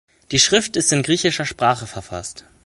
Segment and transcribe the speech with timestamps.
[0.31, 2.45] Die Schrift ist in griechischer Sprache verfasst.